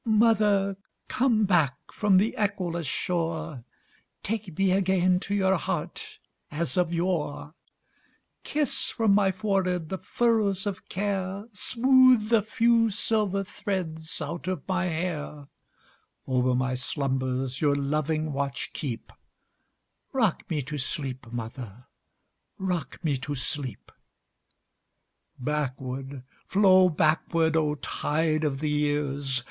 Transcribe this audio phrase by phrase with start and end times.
[0.03, 0.77] Mother,
[1.07, 3.63] come back from the echoless shore,
[4.23, 6.17] Take me again to your heart
[6.49, 7.53] as of yore;
[8.43, 14.67] Kiss from my forehead the furrows of care, Smooth the few silver threads out of
[14.67, 15.47] my hair;
[16.25, 23.91] Over my slumbers your loving watch keep;—Rock me to sleep, mother,—rock me to sleep!
[25.37, 29.39] Backward, flow backward, O tide of the years!